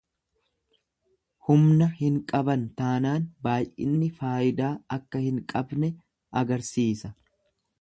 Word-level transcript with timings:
Humna 1.49 1.87
hin 1.99 2.15
qaban 2.31 2.63
taanaan 2.81 3.27
baay'inni 3.49 4.09
faayidaa 4.23 4.73
akka 4.97 5.23
hin 5.29 5.39
qabne 5.53 5.91
agarsiisa. 6.43 7.17